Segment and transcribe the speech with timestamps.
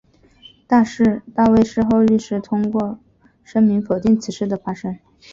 [1.35, 2.41] 大卫事后透过律师
[3.43, 4.97] 声明否定此事的发生。